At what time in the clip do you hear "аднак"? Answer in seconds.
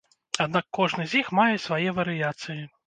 0.45-0.65